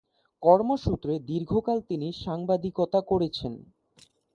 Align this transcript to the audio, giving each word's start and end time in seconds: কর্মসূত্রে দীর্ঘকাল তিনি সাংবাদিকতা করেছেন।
কর্মসূত্রে 0.43 1.13
দীর্ঘকাল 1.29 1.77
তিনি 1.89 2.07
সাংবাদিকতা 2.23 2.99
করেছেন। 3.11 3.53